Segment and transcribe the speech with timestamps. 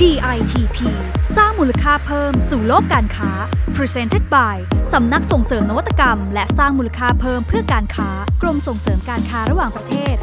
[0.00, 0.78] DITP
[1.36, 3.30] สร้างมูลค่าเพิ่มสู่โลกการค้า
[3.76, 4.56] Presented by
[4.92, 8.08] สำนักส่งเสริมนวัตกรรม และสร้างมูลค่าเพิ่มเพื่อการค้า
[8.42, 10.16] กรมส่งเสริมการค้าระหว่างประเทศ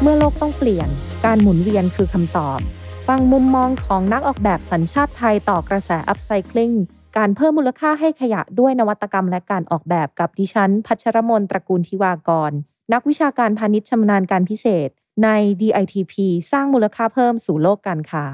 [0.00, 0.88] เมื่อโลกต้องเปลี่ยน
[1.24, 2.58] การหมุนเวียนคือคำตอบ
[3.06, 6.74] ฟังมุมมองของนักออกแบบสัญชาติไทยต่อกระแส Upcycling
[7.16, 12.52] การเพิ่มมูลค่าให้ขยะด้วยนวัตกรรมและการออกแบบกับดิฉัน พัชรมนตระกูลทิวากร
[12.92, 14.88] นักวิชาการพาณิชย์ชำนาญการพิเศษ
[15.24, 15.28] ใน
[15.60, 16.14] DITP
[16.52, 18.26] สร้างมูลค่าเพิ่มสู่โลกการค้า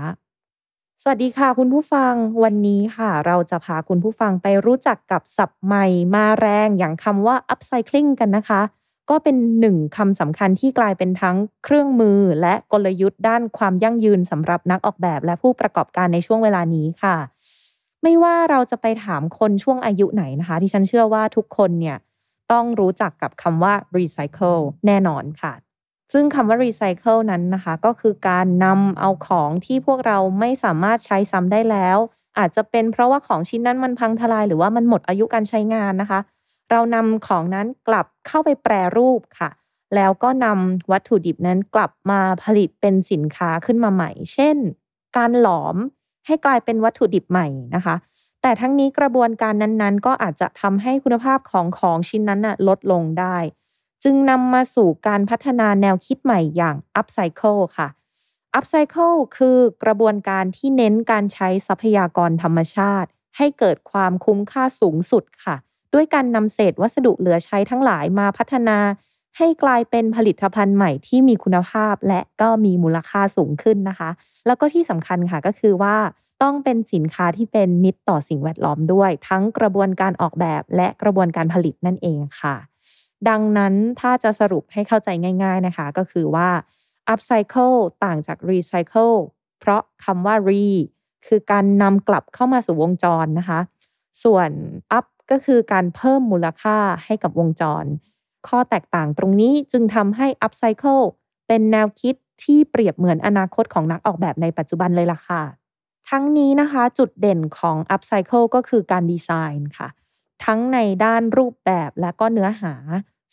[1.07, 2.13] สวัสดีค่ะคุณผู้ฟัง
[2.45, 8.61] วันนี้ค่ะ เราจะพาคุณผู้ฟังไปรู้จักกับศัพท์ใหม่มาแรงอย่างคำว่า upcycling กันนะคะ
[9.11, 17.17] ก็เป็นหนึ่งคำสำคัญที่กลายเป็นทั้งเครื่องมือและกลยุทธ์ด้านความยั่งยืนสำหรับนักออกแบบและผู้ประกอบการในช่วงเวลานี้ค่ะ
[18.03, 21.97] ไม่ว่าเราจะไปถามคนช่วงอายุไหนนะคะที่ฉันเชื่อว่าทุกคนเนี่ย
[22.53, 25.53] ต้องรู้จักกับคำว่า recycle แน่นอนค่ะ
[26.13, 31.99] ซึ่งคำว่า recycle นั้นนะคะ ก็คือการนำเอาของที่พวกเราไม่สามารถใช้ซ้ำได้แล้ว
[32.39, 36.21] อาจจะเป็นเพราะว่าของชิ้นนั้นมันพังทลาย หรือว่ามันหมดอายุการใช้งานนะคะ
[36.71, 39.51] เรานำของนั้นกลับเข้าไปแปรรูปค่ะ
[39.95, 44.57] แล้วก็นำวัตถุดิบนั้นกลับมาผลิตเป็นสินค้าขึ้นมาใหม่ เช่น
[45.17, 45.77] การหลอม
[46.27, 47.95] ให้กลายเป็นวัตถุดิบใหม่นะคะ
[48.43, 53.37] แต่ทั้งนี้กระบวนการนั้นๆ ก็อาจจะทำให้คุณภาพของของชิ้นนั้นนะลดลงได้
[54.05, 57.89] จึงนำมาสู่การพัฒนาแนวคิดใหม่อย่าง upcycle ค่ะ
[58.59, 65.57] upcycle คือกระบวนการที่เน้นการใช้ทรัพยากรธรรมชาติ ให้เกิดความคุ้มค่าสูงสุดค่ะ
[65.95, 68.79] ด้วยการนำเศษวัสดุเหลือใช้ทั้งหลายมาพัฒนา
[69.39, 74.11] ให้กลายเป็นผลิตภัณฑ์ใหม่ที่มีคุณภาพและก็มีมูลค่าสูงขึ้นนะคะ
[74.47, 75.97] แล้วก็ที่สำคัญค่ะก็คือว่า
[76.43, 82.57] ต้องเป็นสินค้าที่เป็นมิตรต่อสิ่งแวดล้อมด้วย ทั้งกระบวนการออกแบบและกระบวนการผลิตนั่นเองค่ะ
[83.29, 85.09] ดังนั้นถ้าจะสรุปให้เข้าใจ
[85.43, 86.49] ง่าย ๆนะคะ ก็คือว่า
[87.13, 89.17] upcycle ต่างจาก recycle
[89.61, 90.65] เพราะคำว่า re
[91.27, 93.61] คือการนำกลับเข้ามาสู่วงจรนะคะ
[94.23, 94.51] ส่วน
[94.99, 97.85] up ก็คือการเพิ่มมูลค่าให้กับวงจร
[98.49, 101.05] ข้อแตกต่างตรงนี้จึงทำให้ upcycle
[101.47, 105.43] เป็นแนวคิดที่เปรียบเหมือนอนาคตของนักออกแบบในปัจจุบันเลยล่ะค่ะ
[106.11, 109.89] ทั้งนี้นะคะ จุดเด่นของ upcycle ก็คือการดีไซน์ค่ะ
[110.45, 112.75] ทั้งในด้านรูปแบบและก็เนื้อหา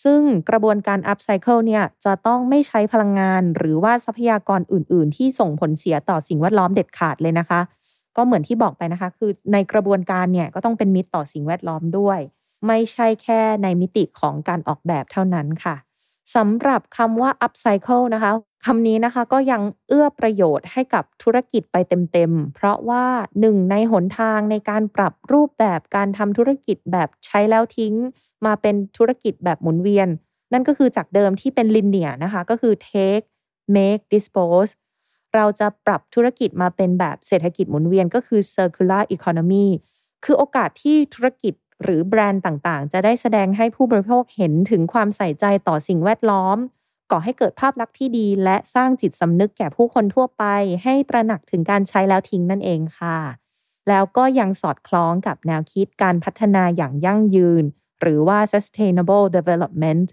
[0.03, 7.59] ซึ่งกระบวนการ upcycle เนี่ยจะต้องไม่ใช้พลังงาน หรือว่าทรัพยากรอื่น ๆ ที่ส่งผลเสียต่อสิ่งแวดล้อมเด็ดขาดเลยนะคะ
[8.17, 12.19] ก็เหมือนที่บอกไปนะคะ คือในกระบวนการเนี่ยก็ต้องเป็นมิตรต่อสิ่งแวดล้อมด้วย
[12.67, 15.75] ไม่ใช่แค่ในมิติของการออกแบบเท่านั้นค่ะ
[16.35, 18.31] สำหรับคำว่า upcycle นะคะ
[18.65, 21.75] คำนี้นะคะก็ยังเอื้อประโยชน์ให้กับธุรกิจไป
[22.13, 23.05] เต็มๆ เพราะว่า
[23.39, 27.93] หนึ่งในหนทางในการปรับรูปแบบการทำธุรกิจแบบใช้แล้วทิ้ง
[28.45, 30.07] มาเป็นธุรกิจแบบหมุนเวียน
[30.53, 33.25] นั่นก็คือจากเดิมที่เป็นลินเนียนะคะก็คือ take
[33.75, 34.71] make dispose
[35.35, 39.67] เราจะปรับธุรกิจมาเป็นแบบเศรษฐกิจหมุนเวียนก็คือ circular economy
[40.25, 41.53] คือโอกาสที่ธุรกิจ
[41.83, 46.57] หรือแบรนด์ต่างๆ จะได้แสดงให้ผู้บริโภคเห็นถึงความใส่ใจต่อสิ่งแวดล้อม
[47.11, 50.43] ก่อให้เกิดภาพลักษณ์ที่ดี และสร้างจิตสำนึกแก่ผู้คนทั่วไป
[50.83, 53.17] ให้ตระหนักถึงการใช้แล้วทิ้งนั่นเองค่ะ
[53.89, 57.63] แล้วก็ยังสอดคล้องกับแนวคิดการพัฒนาอย่างยั่งยืน
[58.01, 60.07] หรือว่า sustainable development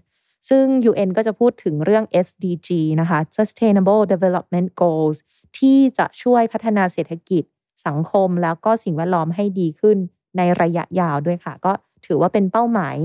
[0.49, 2.69] ซึ่ง UN ก็จะพูดถึงเรื่อง SDG
[3.01, 5.17] นะคะ Sustainable Development Goals
[5.57, 7.43] ที่จะช่วยพัฒนาเศรษฐกิจ
[7.87, 9.97] สังคมแล้วก็สิ่งแวดล้อมให้ดีขึ้น
[10.37, 11.71] ในระยะยาวด้วยค่ะ ก็
[12.05, 12.97] ถือว่าเป็นเป้าหมาย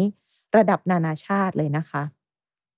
[0.56, 2.02] ระดับนานาชาติเลยนะคะ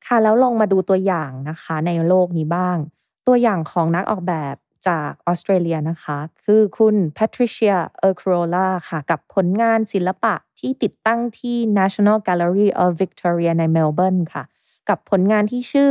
[0.06, 2.78] ค่ะแล้วลองมาดูตัวอย่างนะคะในโลกนี้บ้าง
[3.26, 4.54] ตัวอย่างของนักออกแบบ
[4.88, 7.76] จากออสเตรเลียนะคะ คือคุณ Patricia
[8.08, 14.44] e r c r o l a ค่ะ กับผลงานศิลปะที่ติดตั้งที่ National Gallery of Victoria ในเมลเบิร์นค่ะ
[14.88, 15.90] กับผลงานที่ชื่อ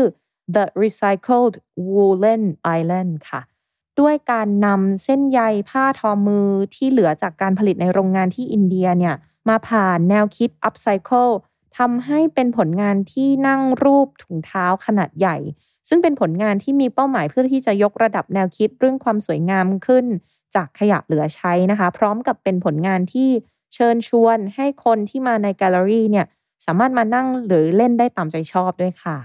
[0.55, 1.55] The Recycled
[1.93, 2.43] Woolen
[2.77, 3.41] Island ค่ะ
[3.99, 9.15] ด้วยการนำเส้นใยผ้าทอมือที่เหลือจากการผลิตในโรงงานที่อินเดียเนี่ย
[9.49, 11.33] มาผ่านแนวคิด upcycle
[11.77, 15.37] ทำให้เป็นผลงานที่นั่งรูปถุงเท้าขนาดใหญ่
[15.89, 20.05] ซึ่งเป็นผลงานที่มีเป้าหมายเพื่อที่จะยกระดับแนวคิดเรื่องความสวยงามขึ้น
[20.55, 23.29] จากขยะเหลือใช้นะคะ พร้อมกับเป็นผลงานที่
[23.73, 26.25] เชิญชวนให้คนที่มาในแกลเลอรี่เนี่ย
[26.65, 29.17] สามารถมานั่งหรือเล่นได้ตามใจชอบด้วยค่ะ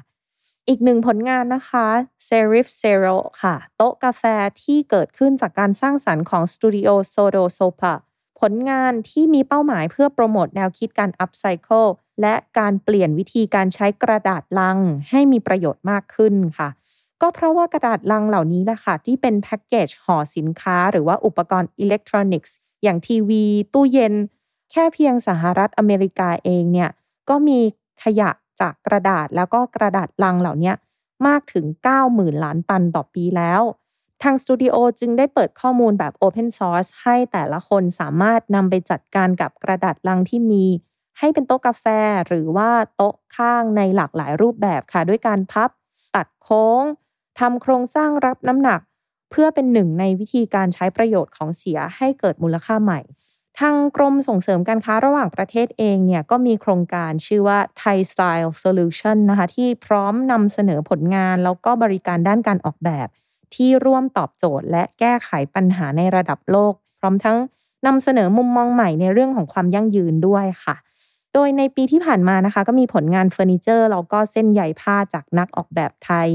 [0.68, 1.86] อีกหนึ่งผลงานนะคะ
[2.28, 4.22] Serif Zero ค่ะ โต๊ะกาแฟ
[4.62, 7.94] ที่เกิดขึ้นจากการสร้างสรรค์ของสตูดิโอโซโดโซปา
[8.40, 11.88] ผลงานที่มีเป้าหมายเพื่อโปรโมทแนวคิดการ upcycle
[12.20, 14.78] และการเปลี่ยนวิธีการใช้กระดาษลัง
[15.10, 16.68] ให้มีประโยชน์มากขึ้นค่ะ
[17.20, 23.44] ก็เพราะว่ากระดาษลังเหล่านี้แหละค่ะ ที่เป็นแพ็กเกจห่อสินค้า หรือว่าอุปกรณ์อิเล็กทรอนิกส์ อย่างทีวี
[23.74, 24.14] ตู้เย็น
[24.70, 26.90] แค่เพียงสหรัฐอเมริกาเองเนี่ย
[27.28, 27.58] ก็มี
[28.02, 30.72] ขยะจากกระดาษแล้วก็กระดาษลังเหล่านี้
[31.26, 31.66] มากถึง
[32.04, 33.62] 90,000 ล้านตันต่อปีแล้ว
[34.22, 40.64] ทางสตูดิโอจึงได้เปิดข้อมูลแบบ Open Source ให้แต่ละคนสามารถนำไปจัดการกับกระดาษลังที่มี
[41.18, 41.84] ให้เป็นโต๊ะกาแฟ
[42.28, 45.70] หรือว่าโต๊ะข้างในหลากหลายรูปแบบค่ะ ด้วยการพับ
[46.14, 46.82] ตัดโค้ง
[47.38, 48.80] ทำโครงสร้างรับน้ำหนัก
[49.30, 53.00] เพื่อเป็นหนึ่งในวิธีการใช้ประโยชน์ของเสียให้เกิดมูลค่าใหม่
[53.58, 63.08] ทางกรมส่งเสริมการค้าระหว่างประเทศเองเนี่ยก็มีโครงการชื่อว่า Thai Style Solution นะคะที่พร้อมนำเสนอผลงานแล้วก็บริการด้านการออกแบบ
[63.54, 67.38] ที่ร่วมตอบโจทย์ และแก้ไขปัญหาในระดับโลก พร้อมทั้ง
[67.86, 70.76] นำเสนอมุมมองใหม่ในเรื่องของความยั่งยืนด้วยค่ะ
[71.34, 76.28] โดยในปีที่ผ่านมานะคะก็มีผลงานเฟอร์นิเจอร์แล้วก็เส้นใยผ้าจากนักออกแบบไทย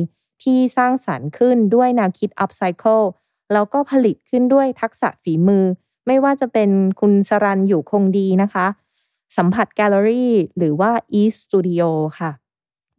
[0.44, 3.06] ที่สร้างสารรค์ขึ้นด้วยแนวคิด upcycle
[3.53, 5.63] แล้วก็ผลิตขึ้นด้วยทักษะฝีมือ
[6.07, 6.69] ไม่ว่าจะเป็น
[7.00, 8.65] คุณสรันอยู่คงดีนะคะ
[9.38, 11.81] สัมผัสแกลเลอรี่หรือว่า e Studio
[12.19, 12.31] ค่ะ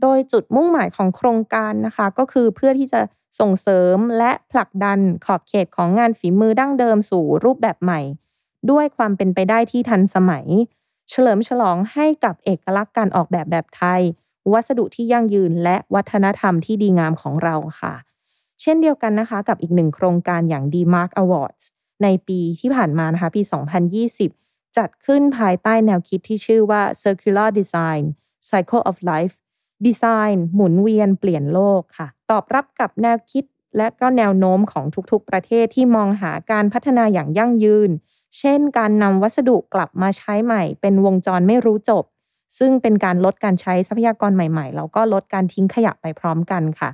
[0.02, 3.00] โดยจุดมุ่งหมายของโครงการนะคะ ก็คือเพื่อที่จะ
[3.38, 8.00] ส่งเสริมและผลักดันขอบเขตของงานฝีมือดั้งเดิมสู่รูปแบบใหม่
[8.70, 10.46] ด้วยความเป็นไปได้ที่ทันสมัย
[11.10, 14.02] เฉลิมฉลองให้กับเอกลักษณ์การออกแบบแบบไทย
[14.52, 17.94] วัสดุที่ยั่งยืนและวัฒนธรรมที่ดีงามของเราค่ะ
[18.60, 21.64] เช่นเดียวกันนะคะกับอีกหนึ่งโครงการอย่าง D-Mark Awards
[22.02, 23.42] ในปีที่ผ่านมานะคะปี
[24.08, 28.02] 2020 จัดขึ้นภายใต้แนวคิดที่ชื่อว่า Circular Design
[28.48, 29.36] Cycle of Life
[29.84, 33.44] ดีไซน์หมุนเวียนเปลี่ยนโลกค่ะ ตอบรับกับแนวคิด
[33.76, 37.90] และก็แนวโน้มของทุกๆ ประเทศที่มองหาการพัฒนาอย่างยั่งยืน
[38.38, 42.04] เช่น การนำวัสดุกลับมาใช้ใหม่ เป็นวงจรไม่รู้จบ
[42.58, 46.90] ซึ่งเป็นการลดการใช้ทรัพยากรใหม่ๆ แล้วก็ลดการทิ้งขยะไปพร้อมกันค่ะ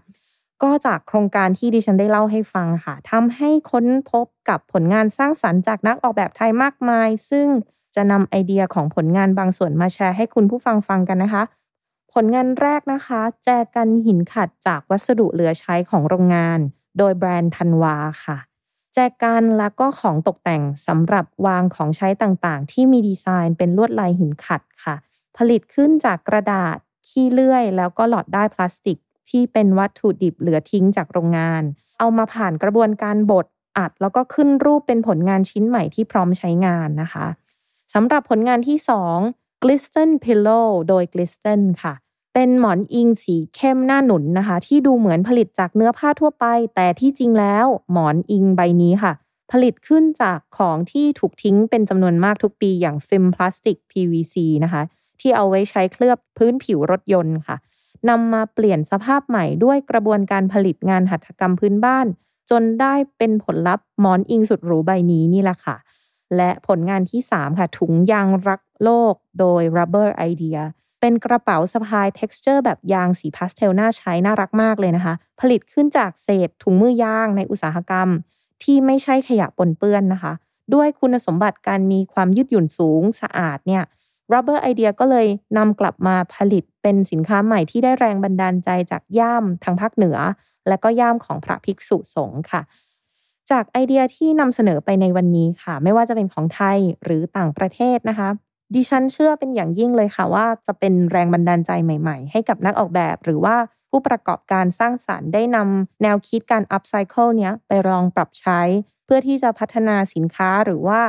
[0.62, 7.46] ก็จากโครงการที่ดิฉันได้เล่าให้ฟังค่ะทำให้ค้นพบกับผลงานสร้างสรรค์จากนักออกแบบไทยมากมาย ซึ่ง
[7.94, 11.42] จะนำไอเดียของผลงานบางส่วนมาแชร์ให้คุณผู้ฟังฟังกันนะคะ
[12.12, 16.58] ผลงานแรกนะคะ แจกันหินขัดจากวัสดุเหลือใช้ของโรงงาน
[16.98, 18.38] โดยแบรนด์ทันวาค่ะ
[18.94, 24.96] แจกันแล้วก็ของตกแต่งสำหรับวางของใช้ต่างๆ ที่มีดีไซน์เป็นลวดลายหินขัดค่ะ
[25.36, 26.76] ผลิตขึ้นจากกระดาษ
[27.08, 28.98] ขี้เลื่อย แล้วก็หลอดได้พลาสติก
[29.30, 31.62] ที่เป็นวัตถุดิบเหลือทิ้งจากโรงงาน
[31.98, 33.46] เอามาผ่านกระบวนการบด
[33.78, 37.26] อัด แล้วก็ขึ้นรูปเป็นผลงานชิ้นใหม่ที่พร้อมใช้งานนะคะ
[37.92, 38.78] สำหรับผลงานที่
[39.12, 41.94] 2 Glisten Pillow โดย Glisten ค่ะ
[42.34, 46.44] เป็นหมอนอิงสีเข้มหน้าหนุนนะคะ ที่ดูเหมือนผลิตจากเนื้อผ้าทั่วไป
[46.74, 49.12] แต่ที่จริงแล้วหมอนอิงใบนี้ค่ะ
[49.52, 54.82] ผลิตขึ้นจากของที่ถูกทิ้งเป็นจำนวนมากทุกปีอย่างฟิล์มพลาสติก PVC นะคะ
[55.20, 57.56] ที่เอาไว้ใช้เคลือบพื้นผิวรถยนต์ค่ะ
[58.08, 62.06] นำมาเปลี่ยนสภาพใหม่ด้วยกระบวนการผลิตงานหัตถกรรมพื้นบ้าน
[62.50, 65.76] จนได้เป็นผลลัพธ์หมอนอิงสุดหรูใบนี้นี่แหละค่ะ
[66.36, 70.60] และผลงานที่ 3 ค่ะ ถุงยางรัก โลกโดย Rubber Idea
[71.00, 78.08] เป็นกระเป๋าสะพาย texture แบบยางสีพาสเทลน่าใช้น่ารักมากเลยนะคะ ผลิตขึ้นจากเศษถุงมือยางในอุตสาหกรรม
[78.62, 80.32] ที่ไม่ใช่ขยะปนเปื้อนนะคะ
[80.74, 83.82] ด้วยคุณสมบัติการมีความยืดหยุ่นสูงสะอาดเนี่ย
[84.32, 85.26] Rubber Idea ก็เลย
[85.56, 90.18] นำกลับมาผลิตเป็นสินค้าใหม่ที่ได้แรงบันดาลใจจากย่ามทางภาคเหนือ
[90.68, 92.62] และก็ย่ามของพระภิกษุสงฆ์ค่ะ
[93.50, 98.28] จากไอเดียที่นำเสนอไปในวันนี้ค่ะ ไม่ว่าจะเป็นของไทยหรือต่างประเทศนะคะ
[98.74, 103.56] ดิฉันเชื่อเป็นอย่างยิ่งเลยค่ะว่าจะเป็นแรงบันดาลใจใหม่ๆ ให้กับนักออกแบบ หรือว่า
[103.90, 108.60] ผู้ประกอบการสร้างสารรค์ได้นำแนวคิดการ upcycle เนี้ยไปลองปรับใช้
[109.04, 111.00] เพื่อที่จะพัฒนาสินค้าหรือว่า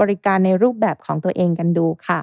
[0.00, 2.20] บริการในรูปแบบของตัวเองกันดูค่ะ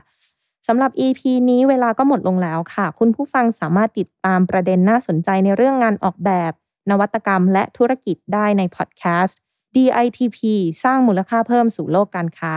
[0.67, 6.51] สำหรับ EP นี้เวลาก็หมดลงแล้วค่ะ คุณผู้ฟังสามารถติดตามประเด็นน่าสนใจในเรื่องงานออกแบบ
[6.89, 9.37] นวัตกรรม และธุรกิจได้ในพอดแคสต์
[9.75, 10.39] DITP
[10.83, 12.53] สร้างมูลค่าเพิ่มสู่โลกการค้า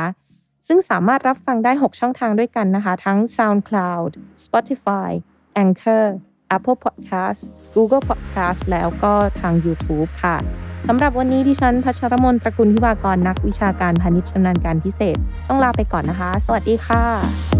[0.66, 4.10] ซึ่งสามารถรับฟังได้ 6 ช่องทางด้วยกันนะคะ ทั้ง SoundCloud
[4.44, 5.10] Spotify
[5.62, 6.06] Anchor
[6.56, 7.40] Apple Podcast
[7.74, 10.36] Google Podcast แล้วก็ทาง YouTube ค่ะ
[10.88, 15.16] สำหรับวันนี้ดิฉันพัชรมนตระกุลทิวากรนักวิชาการพาณิชย์ชำนาญการพิเศษ
[15.48, 17.59] ต้องลาไปก่อนนะคะ สวัสดีค่ะ